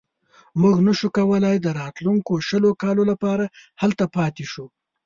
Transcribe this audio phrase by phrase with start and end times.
[0.61, 3.45] موږ نه شو کولای د راتلونکو شلو کالو لپاره
[3.81, 4.65] هلته پاتې شو.